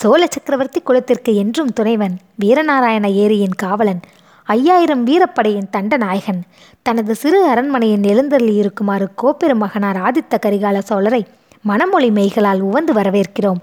சோழ 0.00 0.26
சக்கரவர்த்தி 0.26 0.80
குலத்திற்கு 0.80 1.30
என்றும் 1.34 1.70
துணைவன் 1.72 2.12
வீரநாராயண 2.40 3.06
ஏரியின் 3.22 3.56
காவலன் 3.56 4.00
ஐயாயிரம் 4.42 5.02
வீரப்படையின் 5.06 5.70
தண்டநாயகன். 5.72 6.38
தனது 6.82 7.14
சிறு 7.14 7.40
அரண்மனையின் 7.46 8.02
எழுந்தருளி 8.02 8.54
இருக்குமாறு 8.54 9.06
கோப்பெருமகனார் 9.22 9.98
ஆதித்த 10.08 10.38
கரிகால 10.44 10.82
சோழரை 10.90 11.20
மணமொழி 11.64 12.10
மெய்களால் 12.10 12.60
உவந்து 12.60 12.92
வரவேற்கிறோம். 12.92 13.60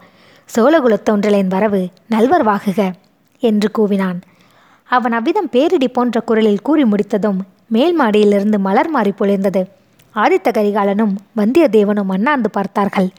சோழகுலத்தோன்றலின் 0.50 1.48
வரவு 1.48 1.82
நல்வர்வாகுக 2.16 2.92
என்று 3.44 3.70
கூவினான். 3.78 4.20
அவன் 4.90 5.12
அவ்விதம் 5.12 5.50
பேரிடி 5.50 5.88
போன்ற 5.88 6.20
குரலில் 6.20 6.62
கூறி 6.62 6.86
முடித்ததும் 6.86 7.40
மேல் 7.68 7.96
மாடியிலிருந்து 8.00 8.60
மலர் 8.60 8.90
மாறி 8.90 9.14
பொழிந்தது. 9.20 9.64
ஆதித்த 10.16 10.50
கரிகாலனும் 10.58 11.16
வந்தியத்தேவனும் 11.38 12.14
அண்ணாந்து 12.18 12.50
பார்த்தார்கள். 12.50 13.10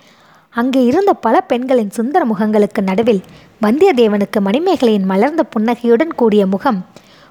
அங்கே 0.60 0.80
இருந்த 0.84 1.12
பல 1.24 1.36
பெண்களின் 1.40 1.94
சுந்தர 1.96 2.22
முகங்களுக்கு 2.26 2.80
நடுவில் 2.80 3.22
வந்தியத்தேவனுக்கு 3.62 4.38
மணிமேகலையின் 4.44 5.10
மலர்ந்த 5.10 5.42
புன்னகையுடன் 5.44 6.14
கூடிய 6.14 6.42
முகம் 6.46 6.78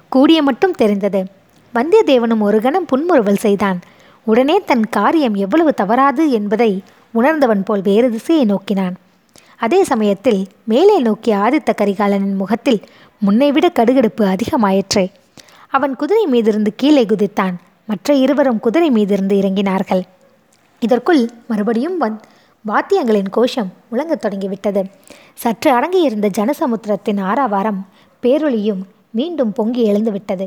கூடிய 0.08 0.38
மட்டும் 0.42 0.74
தெரிந்தது. 0.80 1.20
வந்தியத்தேவனும் 1.74 2.44
ஒரு 2.48 2.58
கணம் 2.60 2.86
புன்முறுவல் 2.86 3.42
செய்தான். 3.44 3.78
உடனே 4.24 4.56
தன் 4.66 4.86
காரியம் 4.88 5.34
எவ்வளவு 5.34 5.74
தவறாது 5.74 6.24
என்பதை 6.30 6.70
உணர்ந்தவன் 7.12 7.62
போல் 7.62 7.82
வேறு 7.82 8.08
திசையை 8.10 8.44
நோக்கினான். 8.44 8.94
அதே 9.58 9.80
சமயத்தில் 9.84 10.40
மேலே 10.64 10.96
நோக்கிய 10.98 11.36
ஆதித்த 11.36 11.70
கரிகாலனின் 11.82 12.40
முகத்தில் 12.42 12.80
முன்னைவிட 13.18 13.66
கடுகடுப்பு 13.74 14.24
அதிகமாயிற்றே. 14.34 15.04
அவன் 15.70 15.96
குதிரை 15.96 16.24
மீதிருந்து 16.32 16.72
கீழே 16.76 17.04
குதித்தான். 17.04 17.56
மற்ற 17.86 18.14
இருவரும் 18.14 18.60
குதிரை 18.60 18.90
மீதிருந்து 18.90 19.36
இறங்கினார்கள். 19.40 20.02
இதற்குள் 20.80 21.22
மறுபடியும் 21.48 22.00
வந் 22.00 22.16
வாத்தியங்களின் 22.68 23.28
கோஷம் 23.30 23.72
முழங்கத் 23.90 24.22
தொடங்கிவிட்டது. 24.22 24.80
சற்று 25.34 25.68
அடங்கியிருந்த 25.76 26.28
ஜனசமுத்திரத்தின் 26.38 27.20
ஆறாவாரம் 27.20 27.80
பேரொளியும் 28.22 28.80
மீண்டும் 29.10 29.52
பொங்கி 29.52 29.82
எழுந்துவிட்டது. 29.92 30.46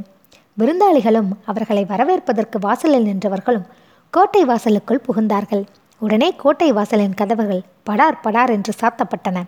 விருந்தாளிகளும் 0.59 1.29
அவர்களை 1.45 1.85
வரவேற்பதற்கு 1.85 2.59
வாசலில் 2.59 3.05
நின்றவர்களும் 3.05 3.65
கோட்டை 4.09 4.45
வாசலுக்குள் 4.45 5.01
புகுந்தார்கள். 5.07 5.63
உடனே 5.99 6.33
கோட்டை 6.37 6.71
வாசலின் 6.71 7.13
கதவுகள் 7.13 7.61
படார் 7.83 8.19
படார் 8.19 8.49
என்று 8.49 8.73
சாத்தப்பட்டன. 8.81 9.43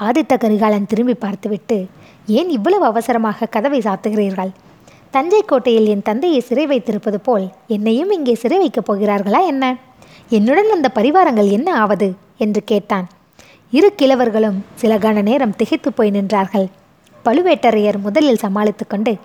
ஆதித்த 0.00 0.38
கரிகாலன் 0.38 0.86
திரும்பி 0.86 1.14
பார்த்துவிட்டு 1.14 1.86
ஏன் 2.26 2.48
இவ்வளவு 2.48 2.84
அவசரமாக 2.84 3.46
கதவை 3.46 3.78
சாத்துகிறீர்கள்? 3.78 4.52
தஞ்சை 5.10 5.42
கோட்டையில் 5.42 5.86
என் 5.86 6.02
தந்தையை 6.02 6.40
சிறை 6.40 6.66
வைத்திருப்பது 6.66 7.20
போல் 7.20 7.48
என்னையும் 7.66 8.10
இங்கே 8.10 8.34
சிறை 8.34 8.58
வைக்கப் 8.58 8.92
போகிறார்களா 8.92 9.46
என்ன? 9.46 9.76
என்னுடன் 10.28 10.68
வந்த 10.68 10.90
பரிவாரங்கள் 10.94 11.50
என்ன 11.50 11.80
ஆவது? 11.80 12.14
என்று 12.38 12.64
கேட்டான். 12.64 13.08
இரு 13.70 13.94
கிழவர்களும் 13.96 14.64
சில 14.74 14.98
கண 14.98 15.22
நேரம் 15.22 15.56
திகைத்து 15.56 15.92
போய் 15.92 16.10
நின்றார்கள். 16.10 16.66
பழுவேட்டரையர் 17.24 17.98
முதலில் 17.98 18.36
சமாளித்து 18.36 18.86
கொண்டு 18.86 19.16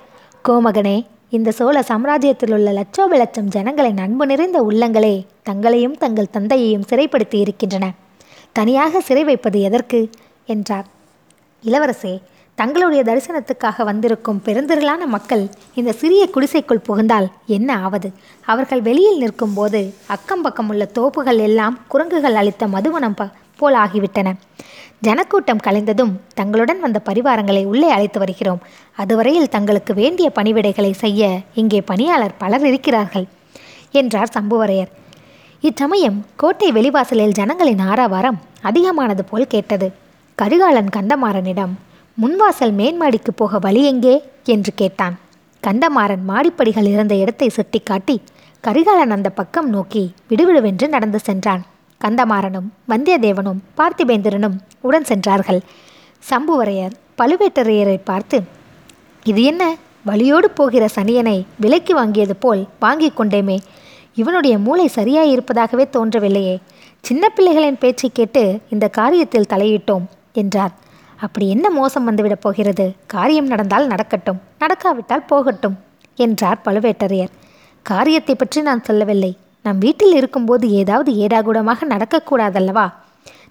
கோமகனே 0.50 1.06
இந்த 1.30 1.52
சோழ 1.52 1.80
சாம்ராஜ்யத்தில் 1.80 2.54
உள்ள 2.54 2.72
லட்சோப 2.72 3.18
லட்சம் 3.18 3.48
ஜனங்களின் 3.48 3.98
அன்பு 3.98 4.26
நிறைந்த 4.26 4.62
உள்ளங்களே 4.62 5.26
தங்களையும் 5.44 5.98
தங்கள் 5.98 6.30
தந்தையையும் 6.30 6.86
சிறைப்படுத்தி 6.90 7.36
இருக்கின்றன. 7.36 7.92
தனியாக 8.52 9.02
சிறை 9.02 9.24
வைப்பது 9.24 9.62
எதற்கு? 9.62 10.10
என்றார். 10.46 10.86
இளவரசே 11.66 12.22
தங்களுடைய 12.58 13.02
தரிசனத்துக்காக 13.04 13.84
வந்திருக்கும் 13.84 14.42
பெருந்திரளான 14.46 15.06
மக்கள் 15.06 15.44
இந்த 15.74 15.92
சிறிய 15.92 16.24
குடிசைக்குள் 16.30 16.84
புகுந்தால் 16.88 17.28
என்ன 17.48 17.70
ஆவது? 17.78 18.10
அவர்கள் 18.48 18.82
வெளியில் 18.82 19.18
நிற்கும்போது 19.18 19.80
அக்கம் 20.08 20.42
பக்கம் 20.42 20.70
உள்ள 20.70 20.86
தோப்புகள் 20.98 21.40
எல்லாம் 21.40 21.76
குரங்குகள் 21.88 22.36
அளித்த 22.36 22.68
மதுவனம் 22.68 23.16
ப 23.16 23.30
போல் 23.58 23.74
ஆகிவிட்டன. 23.74 24.36
ஜனக்கூட்டம் 25.00 25.64
கலைந்ததும் 25.68 26.14
தங்களுடன் 26.34 26.80
வந்த 26.80 27.02
பரிவாரங்களை 27.10 27.66
உள்ளே 27.66 27.90
அழைத்து 27.90 28.20
வருகிறோம். 28.20 28.62
அதுவரையில் 28.96 29.50
தங்களுக்கு 29.50 29.94
வேண்டிய 29.94 30.30
பணிவிடைகளை 30.36 30.92
செய்ய 31.04 31.32
இங்கே 31.54 31.82
பணியாளர் 31.82 32.38
பலர் 32.38 32.66
இருக்கிறார்கள் 32.66 33.28
என்றார் 33.92 34.36
சம்புவரையர். 34.38 34.92
இச்சமயம் 35.64 36.20
கோட்டை 36.36 36.72
வெளிவாசலில் 36.72 37.38
ஜனங்களின் 37.40 37.86
ஆரவாரம் 37.92 38.42
அதிகமானது 38.62 39.26
போல் 39.26 39.54
கேட்டது. 39.54 39.90
கரிகாலன் 40.38 40.92
கந்தமாறனிடம் 40.98 41.74
முன்வாசல் 42.22 42.74
மேன்மாடிக்கு 42.80 43.32
போக 43.36 43.60
வழி 43.60 43.86
எங்கே? 43.86 44.24
என்று 44.44 44.72
கேட்டான். 44.76 45.16
கந்தமாறன் 45.64 46.24
மாடிப்படிகள் 46.28 46.88
இருந்த 46.88 47.16
இடத்தை 47.16 47.48
சுட்டிக்காட்டி 47.50 48.16
கரிகாலன் 48.64 49.10
அந்த 49.10 49.30
பக்கம் 49.30 49.70
நோக்கி 49.70 50.14
விடுவிடுவென்று 50.30 50.88
நடந்து 50.88 51.20
சென்றான். 51.20 51.64
கந்தமாறனும் 52.02 52.68
வந்தியத்தேவனும் 52.88 53.62
பார்த்திபேந்திரனும் 53.78 54.58
உடன் 54.82 55.04
சென்றார்கள். 55.04 55.62
சம்புவரையர் 56.30 56.96
பழுவேட்டரையரை 57.18 57.98
பார்த்து 58.04 58.40
இது 59.24 59.44
என்ன? 59.44 59.76
வழியோடு 60.04 60.52
போகிற 60.52 60.86
சனியனை 60.96 61.38
விலைக்கு 61.60 61.96
வாங்கியது 62.00 62.38
போல் 62.40 62.68
வாங்கி 62.80 63.12
கொண்டேமே. 63.12 63.58
இவனுடைய 64.16 64.58
மூளை 64.58 64.90
சரியாயிருப்பதாகவே 64.96 65.88
தோன்றவில்லையே. 65.98 66.56
சின்ன 67.02 67.34
பிள்ளைகளின் 67.36 67.78
பேச்சை 67.80 68.10
கேட்டு 68.14 68.60
இந்த 68.70 68.90
காரியத்தில் 68.98 69.52
தலையிட்டோம் 69.54 70.06
என்றார். 70.34 70.74
அப்படி 71.26 71.46
என்ன 71.50 71.66
மோசம் 71.70 72.08
வந்துவிடப் 72.08 72.44
போகிறது? 72.46 72.86
காரியம் 73.14 73.50
நடந்தால் 73.54 73.88
நடக்கட்டும் 73.88 74.40
நடக்காவிட்டால் 74.62 75.28
போகட்டும் 75.32 75.76
என்றார் 76.18 76.64
பழுவேட்டரையர். 76.66 77.32
காரியத்தை 77.86 78.34
பற்றி 78.36 78.60
நான் 78.62 78.86
சொல்லவில்லை. 78.88 79.32
நம் 79.66 79.78
வீட்டில் 79.78 80.16
இருக்கும்போது 80.20 80.66
ஏதாவது 80.82 81.12
ஏடாகூடமாக 81.24 81.88
நடக்கக்கூடாதல்லவா? 81.94 82.86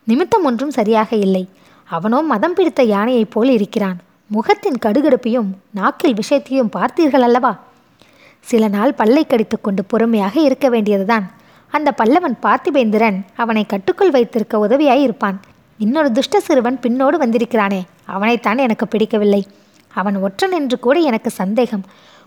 நிமித்தம் 0.05 0.47
ஒன்றும் 0.49 0.77
சரியாக 0.79 1.11
இல்லை. 1.27 1.45
அவனோ 1.89 2.19
மதம் 2.33 2.55
பிடித்த 2.59 2.83
யானையைப் 2.95 3.33
போல் 3.35 3.51
இருக்கிறான். 3.57 3.99
முகத்தின் 4.31 4.83
கடுகடுப்பையும் 4.85 5.49
நாக்கில் 5.79 6.19
விஷயத்தையும் 6.21 6.73
பார்த்தீர்கள் 6.77 7.27
அல்லவா 7.29 7.53
சில 8.47 8.65
நாள் 8.75 8.99
பல்லை 9.01 9.25
கடித்து 9.27 9.57
கொண்டு 9.61 9.83
பொறுமையாக 9.85 10.35
இருக்க 10.49 10.67
வேண்டியதுதான். 10.75 11.27
அந்த 11.73 11.89
பல்லவன் 12.01 12.37
பார்த்திபேந்திரன் 12.45 13.19
அவனை 13.43 13.65
கட்டுக்குள் 13.73 14.15
வைத்திருக்க 14.17 14.67
உதவியாய் 14.67 15.05
இருப்பான் 15.07 15.39
இன்னொரு 15.83 16.13
துஷ்ட 16.13 16.41
சிறுவன் 16.41 16.79
பின்னோடு 16.83 17.17
வந்திருக்கிறானே. 17.17 17.85
அவனைத்தான் 18.07 18.59
எனக்கு 18.59 18.89
பிடிக்கவில்லை. 18.89 19.47
அவன் 19.95 20.17
ஒற்றன் 20.17 20.53
என்று 20.53 20.79
கூட 20.79 20.99
எனக்கு 20.99 21.31
சந்தேகம். 21.31 21.85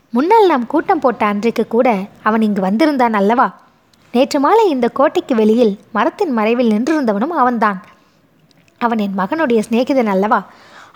முன்னால் 0.10 0.48
நாம் 0.48 0.68
கூட்டம் 0.68 1.00
போட்ட 1.00 1.26
அன்றைக்கு 1.26 1.68
கூட 1.68 1.98
அவன் 2.24 2.42
இங்கு 2.42 2.62
வந்திருந்தான் 2.62 3.14
அல்லவா? 3.14 3.60
நேற்று 4.12 4.40
மாலை 4.40 4.70
இந்த 4.70 4.88
கோட்டைக்கு 4.88 5.36
வெளியில் 5.36 5.80
மரத்தின் 5.92 6.32
மறைவில் 6.32 6.70
நின்றிருந்தவனும் 6.70 7.38
அவன்தான். 7.42 7.84
அவன் 8.78 8.98
என் 8.98 9.18
மகனுடைய 9.18 9.62
சிநேகிதன் 9.70 10.06
அல்லவா? 10.06 10.46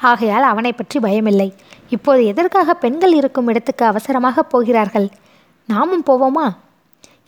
ஆகையால் 0.02 0.44
அவனை 0.44 0.74
பற்றி 0.74 1.00
பயமில்லை. 1.00 1.54
இப்போது 1.90 2.26
எதற்காக 2.26 2.74
பெண்கள் 2.74 3.14
இருக்கும் 3.14 3.48
இடத்துக்கு 3.48 3.86
அவசரமாக 3.86 4.44
போகிறார்கள்? 4.44 5.10
நாமும் 5.68 6.06
போவோமா? 6.06 6.48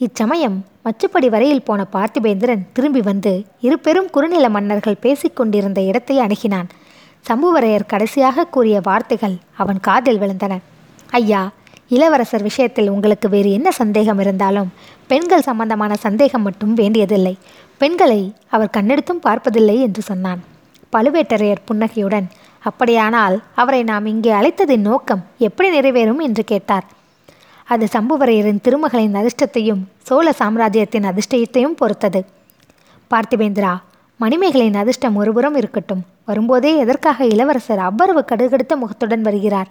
இச்சமயம் 0.01 0.65
மச்சுப்படி 0.85 1.27
வரையில் 1.29 1.63
போன 1.63 1.85
பார்த்திபேந்திரன் 1.93 2.61
திரும்பி 2.73 3.01
வந்து 3.01 3.45
இரு 3.59 3.79
பெரும் 3.79 4.09
குறுநில 4.09 4.49
மன்னர்கள் 4.49 5.01
பேசிக்கொண்டிருந்த 5.01 5.81
இடத்தை 5.81 6.19
அணுகினான். 6.19 6.67
சம்புவரையர் 7.29 7.85
கடைசியாக 7.87 8.45
கூறிய 8.45 8.79
வார்த்தைகள் 8.83 9.35
அவன் 9.57 9.79
காதில் 9.79 10.19
விழுந்தன. 10.19 10.59
ஐயா 11.11 11.41
இளவரசர் 11.87 12.41
விஷயத்தில் 12.41 12.89
உங்களுக்கு 12.89 13.29
வேறு 13.29 13.51
என்ன 13.51 13.71
சந்தேகம் 13.71 14.19
இருந்தாலும் 14.19 14.69
பெண்கள் 15.07 15.41
சம்பந்தமான 15.41 15.95
சந்தேகம் 15.95 16.41
மட்டும் 16.41 16.73
வேண்டியதில்லை. 16.73 17.37
பெண்களை 17.77 18.21
அவர் 18.49 18.73
கண்ணெடுத்தும் 18.77 19.21
பார்ப்பதில்லை 19.21 19.81
என்று 19.81 20.01
சொன்னான். 20.01 20.43
பழுவேட்டரையர் 20.95 21.65
புன்னகையுடன் 21.65 22.29
அப்படியானால் 22.59 23.41
அவரை 23.55 23.83
நாம் 23.83 24.05
இங்கே 24.05 24.31
அழைத்ததின் 24.31 24.87
நோக்கம் 24.91 25.25
எப்படி 25.37 25.69
நிறைவேறும்? 25.77 26.21
என்று 26.21 26.43
கேட்டார். 26.43 26.87
அது 27.73 27.85
சம்புவரையரின் 27.85 28.61
திருமகளின் 28.65 29.15
அதிர்ஷ்டத்தையும் 29.19 29.81
சோழ 30.07 30.31
சாம்ராஜ்யத்தின் 30.31 31.07
அதிர்ஷ்டத்தையும் 31.09 31.75
பொறுத்தது. 31.81 32.25
பார்த்திபேந்திரா 33.11 33.73
மணிமேகலின் 34.19 34.77
அதிர்ஷ்டம் 34.81 35.15
ஒருபுறம் 35.15 35.55
இருக்கட்டும். 35.55 36.01
வரும்போதே 36.25 36.71
எதற்காக 36.77 37.25
இளவரசர் 37.25 37.79
அவ்வளவு 37.79 38.25
கடுகடுத்த 38.31 38.75
முகத்துடன் 38.75 39.21
வருகிறார்? 39.21 39.69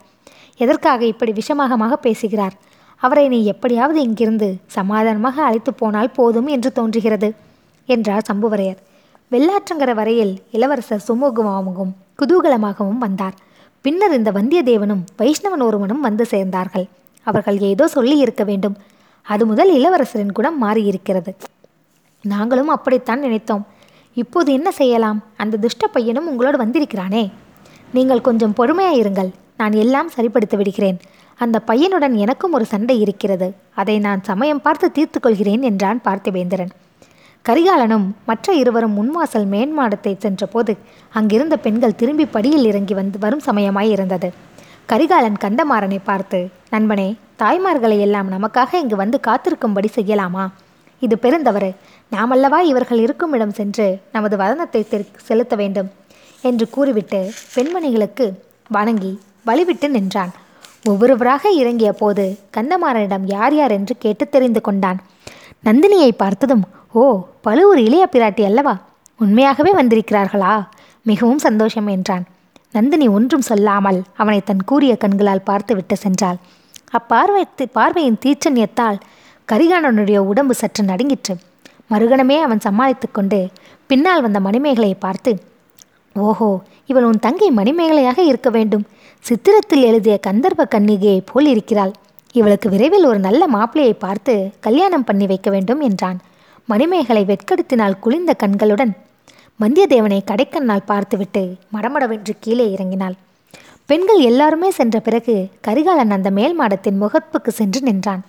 எதற்காக 0.56 1.04
இப்படி 1.04 1.32
விஷமாகமாக 1.32 1.92
பேசுகிறார்? 1.92 2.54
அவரை 3.02 3.28
நீ 3.28 3.44
எப்படியாவது 3.44 4.00
இங்கிருந்து 4.02 4.48
சமாதானமாக 4.66 5.42
அழைத்து 5.42 5.74
போனால் 5.74 6.10
போதும் 6.10 6.46
என்று 6.46 6.72
தோன்றுகிறது 6.72 7.30
என்றார் 7.86 8.28
சம்புவரையர். 8.32 8.78
வெள்ளாற்றங்கர 9.32 9.94
வரையில் 9.94 10.32
இளவரசர் 10.50 11.04
சுமூகமாகவும் 11.08 11.92
குதூகலமாகவும் 12.18 13.02
வந்தார். 13.06 13.36
பின்னர் 13.84 14.12
இந்த 14.12 14.30
வந்தியத்தேவனும் 14.30 15.04
வைஷ்ணவன் 15.18 15.66
ஒருவனும் 15.68 16.00
வந்து 16.00 16.26
சேர்ந்தார்கள். 16.30 16.86
அவர்கள் 17.30 17.58
ஏதோ 17.70 17.84
சொல்லி 17.86 18.16
இருக்க 18.18 18.42
வேண்டும். 18.44 18.76
அது 19.26 19.42
முதல் 19.46 19.70
இளவரசரின் 19.78 20.36
குணம் 20.38 20.58
மாறியிருக்கிறது. 20.64 21.32
நாங்களும் 22.24 22.72
அப்படித்தான் 22.76 23.24
நினைத்தோம். 23.24 23.64
இப்போது 24.16 24.48
என்ன 24.52 24.68
செய்யலாம்? 24.70 25.18
அந்த 25.36 25.60
துஷ்ட 25.64 25.86
பையனும் 25.86 26.28
உங்களோடு 26.30 26.58
வந்திருக்கிறானே. 26.64 27.24
நீங்கள் 27.92 28.26
கொஞ்சம் 28.28 28.56
பொறுமையாக 28.58 29.00
இருங்கள். 29.02 29.30
நான் 29.56 29.76
எல்லாம் 29.82 30.10
சரிப்படுத்தி 30.16 30.56
விடுகிறேன். 30.56 30.98
அந்த 31.40 31.56
பையனுடன் 31.66 32.14
எனக்கும் 32.24 32.52
ஒரு 32.52 32.64
சண்டை 32.64 32.96
இருக்கிறது. 33.00 33.48
அதை 33.74 33.96
நான் 34.06 34.22
சமயம் 34.22 34.64
பார்த்து 34.66 34.86
தீர்த்து 34.92 35.18
கொள்கிறேன் 35.20 35.64
என்றான் 35.70 36.00
பார்த்திபேந்திரன் 36.04 36.72
கரிகாலனும் 37.44 38.06
மற்ற 38.26 38.54
இருவரும் 38.54 38.96
முன்வாசல் 38.96 39.46
மேன்மாடத்தை 39.52 40.12
சென்றபோது 40.18 40.72
அங்கிருந்த 41.12 41.56
பெண்கள் 41.56 41.98
திரும்பி 42.00 42.26
படியில் 42.26 42.66
இறங்கி 42.70 42.94
வந்து 42.94 43.18
வரும் 43.18 43.44
சமயமாய் 43.46 43.90
இருந்தது 43.90 44.28
கரிகாலன் 44.90 45.36
கந்தமாறனை 45.44 45.96
பார்த்து 46.04 46.38
நண்பனே 46.70 47.06
தாய்மார்களை 47.38 47.96
எல்லாம் 48.04 48.28
நமக்காக 48.34 48.70
இங்கு 48.82 48.96
வந்து 49.00 49.20
காத்திருக்கும்படி 49.26 49.88
செய்யலாமா? 49.94 50.44
இது 51.02 51.16
பெருந்தவறு. 51.22 51.68
நாமல்லவா 52.12 52.58
இவர்கள் 52.70 52.98
இருக்குமிடம் 52.98 53.52
சென்று 53.58 53.86
நமது 54.12 54.36
வதனத்தை 54.36 54.80
செலுத்த 55.26 55.56
வேண்டும் 55.56 55.90
என்று 56.42 56.66
கூறிவிட்டு 56.76 57.20
பெண்மணிகளுக்கு 57.56 58.26
வணங்கி 58.76 59.12
வழிவிட்டு 59.46 59.88
நின்றான். 59.96 60.32
ஒவ்வொருவராக 60.84 61.52
இறங்கிய 61.60 61.92
போது 61.92 62.24
கந்தமாறனிடம் 62.56 63.28
யார் 63.34 63.56
யார் 63.60 63.76
என்று 63.78 63.96
கேட்டு 64.06 64.26
தெரிந்து 64.28 64.60
கொண்டான். 64.60 65.00
நந்தினியை 65.64 66.10
பார்த்ததும் 66.24 66.64
ஓ 66.92 67.04
பழுவூர் 67.42 67.82
இளைய 67.88 68.06
பிராட்டி 68.12 68.44
அல்லவா? 68.50 68.76
உண்மையாகவே 69.20 69.74
வந்திருக்கிறார்களா? 69.82 70.56
மிகவும் 71.02 71.44
சந்தோஷம் 71.48 71.86
என்றான். 71.86 72.26
நந்தினி 72.74 73.06
ஒன்றும் 73.08 73.44
சொல்லாமல் 73.48 73.98
அவனை 74.16 74.40
தன் 74.40 74.64
கூறிய 74.64 74.92
கண்களால் 74.96 75.46
பார்த்துவிட்டு 75.50 75.96
சென்றாள். 76.04 76.38
அப்பார்வை 76.98 77.44
பார்வையின் 77.76 78.20
தீச்சன்யத்தால் 78.24 78.98
கரிகாலனுடைய 79.48 80.18
உடம்பு 80.30 80.54
சற்று 80.54 80.82
நடுங்கிற்று. 80.84 81.34
மறுகணமே 81.90 82.36
அவன் 82.46 82.64
சமாளித்து 82.66 83.08
கொண்டு 83.10 83.38
பின்னால் 83.86 84.22
வந்த 84.22 84.38
மணிமேகலையை 84.40 84.96
பார்த்து 84.98 85.32
ஓஹோ 86.16 86.50
இவள் 86.86 87.06
உன் 87.08 87.22
தங்கை 87.24 87.48
மணிமேகலையாக 87.56 88.18
இருக்க 88.18 88.48
வேண்டும். 88.50 88.84
சித்திரத்தில் 89.24 89.84
எழுதிய 89.88 90.14
கந்தர்வ 90.26 90.62
கன்னிகையை 90.64 91.20
போல் 91.30 91.46
இருக்கிறாள் 91.46 91.92
இவளுக்கு 92.34 92.68
விரைவில் 92.68 93.04
ஒரு 93.04 93.18
நல்ல 93.18 93.42
மாப்பிளையை 93.48 93.94
பார்த்து 93.98 94.34
கல்யாணம் 94.60 95.04
பண்ணி 95.04 95.26
வைக்க 95.26 95.50
வேண்டும் 95.50 95.80
என்றான். 95.80 96.18
மணிமேகலை 96.68 97.22
வெட்கடுத்தினால் 97.24 98.00
குளிர்ந்த 98.00 98.32
கண்களுடன் 98.42 98.92
வந்தியத்தேவனை 99.60 100.18
கடைக்கண்ணால் 100.24 100.86
பார்த்துவிட்டு 100.86 101.56
மடமடவென்று 101.72 102.34
கீழே 102.40 102.76
இறங்கினாள். 102.78 103.12
பெண்கள் 103.86 104.18
எல்லாருமே 104.18 104.70
சென்ற 104.70 105.00
பிறகு 105.00 105.48
கரிகாலன் 105.60 106.10
அந்த 106.10 106.30
மேல் 106.30 106.60
மாடத்தின் 106.60 107.02
முகப்புக்கு 107.02 107.48
சென்று 107.48 107.80
நின்றான். 107.80 108.22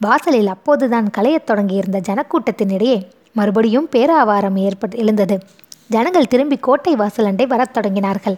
வாசலில் 0.00 0.46
அப்போதுதான் 0.46 1.10
களையத் 1.16 1.44
தொடங்கியிருந்த 1.44 2.00
ஜனக்கூட்டத்தினிடையே 2.08 3.06
மறுபடியும் 3.32 3.88
பேராவாரம் 3.92 4.58
ஏற்பட்டு 4.58 4.98
எழுந்தது. 4.98 5.38
ஜனங்கள் 5.88 6.26
திரும்பி 6.26 6.56
கோட்டை 6.56 6.94
வாசலண்டை 6.94 7.46
வரத் 7.46 7.76
தொடங்கினார்கள். 7.76 8.36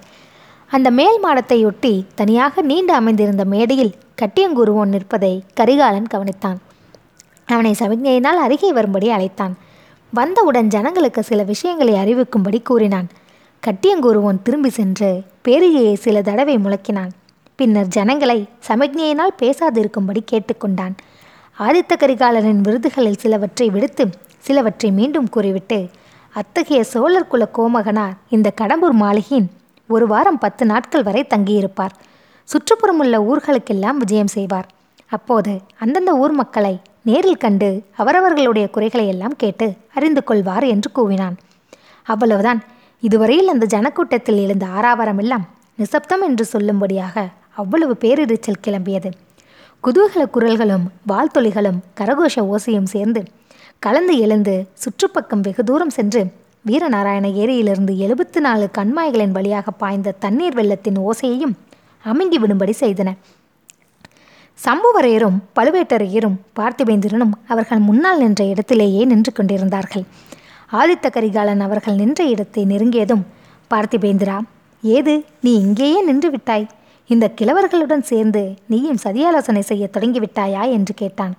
அந்த 0.66 0.90
மேல் 0.90 1.24
மாடத்தையொட்டி 1.24 2.04
தனியாக 2.14 2.62
நீண்டு 2.62 2.92
அமைந்திருந்த 2.92 3.44
மேடையில் 3.44 3.94
கட்டியங்குருவோன் 4.22 4.84
நிற்பதை 4.84 5.44
கரிகாலன் 5.54 6.06
கவனித்தான். 6.14 6.56
அவனை 7.46 7.74
சமிக்ஞையினால் 7.78 8.40
அருகே 8.44 8.72
வரும்படி 8.72 9.10
அழைத்தான். 9.10 9.56
வந்தவுடன் 10.12 10.68
ஜனங்களுக்கு 10.68 11.22
சில 11.22 11.42
விஷயங்களை 11.42 11.94
அறிவிக்கும்படி 11.94 12.62
கூறினான். 12.62 13.08
கட்டியங்குருவன் 13.62 14.42
திரும்பி 14.42 14.70
சென்று 14.70 15.22
பேரிகையை 15.44 15.94
சில 15.94 16.22
தடவை 16.22 16.56
முழக்கினான். 16.56 17.10
பின்னர் 17.56 17.86
ஜனங்களை 17.86 18.48
சமிக்ஞையினால் 18.68 19.36
பேசாதிருக்கும்படி 19.42 20.22
கேட்டுக்கொண்டான். 20.32 20.94
ஆதித்த 21.58 21.94
கரிகாலரின் 21.98 22.60
விருதுகளில் 22.60 23.18
சிலவற்றை 23.18 23.70
விடுத்து 23.70 24.08
சிலவற்றை 24.38 24.90
மீண்டும் 24.90 25.28
கூறிவிட்டு 25.28 25.88
அத்தகைய 26.34 26.84
சோழர் 26.84 27.26
குல 27.26 27.48
கோமகனார் 27.58 28.16
இந்த 28.28 28.52
கடம்பூர் 28.60 28.98
மாளிகையின் 29.02 29.50
ஒரு 29.88 30.06
வாரம் 30.06 30.38
பத்து 30.38 30.66
நாட்கள் 30.66 31.02
வரை 31.02 31.26
தங்கியிருப்பார். 31.30 31.94
சுற்றுப்புறமுள்ள 32.48 33.16
ஊர்களுக்கெல்லாம் 33.30 33.96
விஜயம் 34.02 34.26
செய்வார். 34.26 34.68
அப்போது 35.10 35.52
அந்தந்த 35.78 36.12
ஊர் 36.22 36.34
மக்களை 36.40 36.74
நேரில் 37.02 37.42
கண்டு 37.44 37.68
அவரவர்களுடைய 37.96 38.66
குறைகளை 38.74 39.06
எல்லாம் 39.06 39.36
கேட்டு 39.36 39.66
அறிந்து 39.94 40.24
கொள்வார் 40.24 40.64
என்று 40.64 40.90
கூவினான். 40.96 41.36
அவ்வளவுதான். 42.06 42.60
இதுவரையில் 43.00 43.48
அந்த 43.48 43.66
ஜனக்கூட்டத்தில் 43.76 44.38
எழுந்த 44.44 44.66
ஆறாவரமெல்லாம் 44.76 45.44
நிசப்தம் 45.76 46.22
என்று 46.22 46.44
சொல்லும்படியாக 46.52 47.26
அவ்வளவு 47.54 47.96
பேரிரைச்சல் 48.00 48.62
கிளம்பியது. 48.66 49.10
குதூகல 49.84 50.22
குரல்களும் 50.34 50.86
வாழ்த்தொலிகளும் 51.08 51.78
கரகோஷ 52.00 52.36
ஓசையும் 52.52 52.90
சேர்ந்து 52.94 53.22
கலந்து 53.78 54.14
எழுந்து 54.18 54.54
சுற்றுப்பக்கம் 54.82 55.42
வெகு 55.42 55.64
தூரம் 55.64 55.90
சென்று 55.90 56.22
வீரநாராயண 56.66 57.26
ஏரியிலிருந்து 57.42 57.92
எழுபத்து 57.96 58.40
நாலு 58.40 58.68
கண்மாய்களின் 58.78 59.36
வழியாக 59.36 59.70
பாய்ந்த 59.70 60.14
தண்ணீர் 60.24 60.54
வெள்ளத்தின் 60.54 60.98
ஓசையையும் 60.98 61.54
அமுங்கி 62.04 62.38
விடும்படி 62.38 62.74
செய்தன. 62.80 63.10
சம்புவரையரும் 64.64 65.36
பழுவேட்டரையரும் 65.56 66.38
பார்த்திபேந்திரனும் 66.58 67.34
அவர்கள் 67.52 67.80
முன்னால் 67.88 68.20
நின்ற 68.22 68.42
இடத்திலேயே 68.44 69.02
நின்று 69.04 69.32
கொண்டிருந்தார்கள். 69.32 70.04
ஆதித்த 70.72 71.06
கரிகாலன் 71.16 71.62
அவர்கள் 71.66 71.96
நின்ற 72.00 72.24
இடத்தை 72.24 72.62
நெருங்கியதும் 72.64 73.24
பார்த்திபேந்திரா 73.70 74.36
ஏது 74.82 75.14
நீ 75.44 75.52
இங்கேயே 75.64 75.98
நின்று 76.02 76.28
விட்டாய்? 76.30 76.66
இந்த 77.10 77.26
கிழவர்களுடன் 77.38 78.04
சேர்ந்து 78.10 78.42
நீயும் 78.66 79.02
சதியாலோசனை 79.04 79.62
செய்ய 79.70 79.84
தொடங்கிவிட்டாயா 79.94 80.62
என்று 80.76 80.94
கேட்டான். 80.94 81.34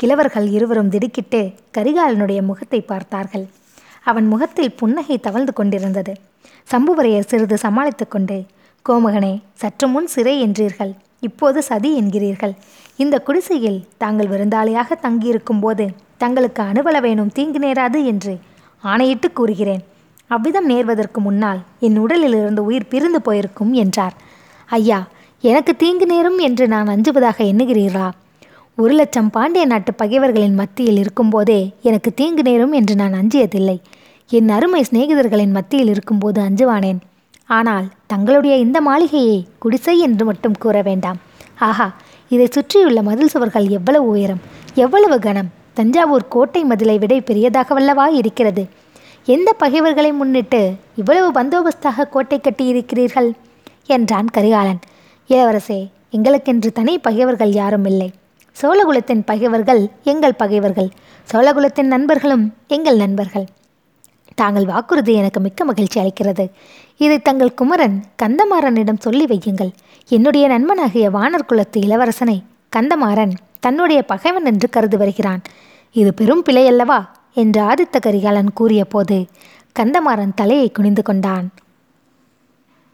கிழவர்கள் 0.00 0.46
இருவரும் 0.56 0.92
திடுக்கிட்டு 0.94 1.40
கரிகாலனுடைய 1.78 2.40
முகத்தை 2.42 2.80
பார்த்தார்கள். 2.80 3.46
அவன் 4.10 4.26
முகத்தில் 4.32 4.76
புன்னகை 4.80 5.16
தவழ்ந்து 5.18 5.52
கொண்டிருந்தது. 5.52 6.12
சம்புவரையர் 6.72 7.30
சிறிது 7.30 7.56
சமாளித்து 7.64 8.06
கொண்டு 8.08 8.36
கோமகனே 8.86 9.34
சற்று 9.62 9.88
முன் 9.88 10.08
சிறை 10.14 10.34
என்றீர்கள். 10.46 10.92
இப்போது 11.22 11.58
சதி 11.62 11.90
என்கிறீர்கள். 12.00 12.54
இந்த 12.96 13.16
குடிசையில் 13.18 13.78
தாங்கள் 13.98 14.30
விருந்தாளியாக 14.32 14.88
தங்கியிருக்கும் 15.02 15.60
போது 15.60 15.86
தங்களுக்கு 16.18 16.62
அணுவளவேனும் 16.62 17.32
தீங்கு 17.32 17.58
நேராது 17.58 18.04
என்று 18.04 18.34
ஆணையிட்டு 18.84 19.32
கூறுகிறேன். 19.32 19.82
அவ்விதம் 20.26 20.68
நேர்வதற்கு 20.70 21.18
முன்னால் 21.18 21.60
என் 21.80 21.98
உடலிலிருந்து 21.98 22.62
உயிர் 22.64 22.88
பிரிந்து 22.88 23.22
போயிருக்கும் 23.22 23.72
என்றார். 23.72 24.14
ஐயா 24.68 25.00
எனக்கு 25.40 25.76
தீங்கு 25.76 26.06
நேரும் 26.06 26.38
என்று 26.38 26.64
நான் 26.68 26.88
அஞ்சுவதாக 26.88 27.38
எண்ணுகிறீர்களா? 27.44 28.08
ஒரு 28.78 28.94
லட்சம் 28.94 29.30
பாண்டிய 29.30 29.64
நாட்டு 29.64 29.94
பகைவர்களின் 29.94 30.54
மத்தியில் 30.54 30.96
இருக்கும்போதே 30.96 31.60
எனக்கு 31.82 32.10
தீங்கு 32.14 32.42
நேரும் 32.42 32.72
என்று 32.72 32.94
நான் 32.94 33.12
அஞ்சியதில்லை. 33.12 33.76
என் 34.30 34.48
அருமை 34.48 34.80
சிநேகிதர்களின் 34.82 35.52
மத்தியில் 35.52 35.88
இருக்கும்போது 35.88 36.40
அஞ்சுவானேன். 36.40 37.00
ஆனால் 37.46 37.86
தங்களுடைய 38.06 38.56
இந்த 38.56 38.80
மாளிகையை 38.80 39.48
குடிசை 39.58 39.98
என்று 39.98 40.24
மட்டும் 40.24 40.56
கூற 40.58 40.82
வேண்டாம். 40.82 41.16
ஆஹா 41.58 41.94
இதை 42.28 42.46
சுற்றியுள்ள 42.50 43.02
மதில் 43.02 43.28
சுவர்கள் 43.28 43.68
எவ்வளவு 43.68 44.06
உயரம் 44.08 44.40
எவ்வளவு 44.74 45.18
கனம் 45.18 45.52
தஞ்சாவூர் 45.74 46.28
கோட்டை 46.28 46.64
மதிலை 46.64 46.98
விட 46.98 47.14
பெரியதாகவல்லவா 47.16 48.06
இருக்கிறது. 48.06 48.66
எந்த 49.26 49.52
பகைவர்களை 49.52 50.12
முன்னிட்டு 50.12 50.74
இவ்வளவு 50.96 51.28
பந்தோபஸ்தாக 51.40 52.08
கோட்டை 52.08 52.40
கட்டியிருக்கிறீர்கள்? 52.40 53.30
என்றான் 53.86 54.26
கரிகாலன். 54.26 54.80
இளவரசே 55.28 55.90
எங்களுக்கென்று 56.12 56.72
தனி 56.72 56.98
பகைவர்கள் 56.98 57.52
யாரும் 57.52 57.84
இல்லை. 57.84 58.12
சோழகுலத்தின் 58.62 59.22
பகைவர்கள் 59.26 59.88
எங்கள் 60.02 60.34
பகைவர்கள். 60.34 60.88
சோழகுலத்தின் 61.32 61.90
நண்பர்களும் 61.94 62.54
எங்கள் 62.68 62.96
நண்பர்கள். 62.96 63.46
தாங்கள் 64.40 64.64
வாக்குறுதி 64.64 65.12
எனக்கு 65.20 65.40
மிக்க 65.40 65.64
மகிழ்ச்சி 65.64 65.98
அளிக்கிறது. 66.00 66.44
இதை 67.04 67.18
தங்கள் 67.18 67.56
குமரன் 67.60 67.96
கந்தமாறனிடம் 68.22 69.04
சொல்லி 69.06 69.24
வையுங்கள். 69.24 69.72
என்னுடைய 70.08 70.44
நண்பனாகிய 70.48 71.06
வானர் 71.10 71.46
குலத்து 71.46 71.80
இளவரசனை 71.80 72.38
கந்தமாறன் 72.76 73.34
தன்னுடைய 73.60 74.00
பகைவன் 74.02 74.44
என்று 74.44 74.68
கருது 74.76 74.96
வருகிறான். 74.96 75.42
இது 75.92 76.10
பெரும் 76.14 76.42
பிழை 76.42 76.64
அல்லவா 76.66 77.00
என்று 77.34 77.60
ஆதித்த 77.62 77.98
கரிகாலன் 78.00 78.52
கூறிய 78.52 78.84
போது 78.84 79.18
கந்தமாறன் 79.80 80.36
தலையை 80.40 80.68
குனிந்து 80.70 81.02
கொண்டான். 81.02 81.46